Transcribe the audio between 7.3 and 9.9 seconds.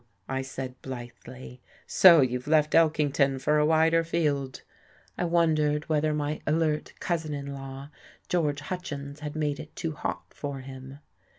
in law, George Hutchins, had made it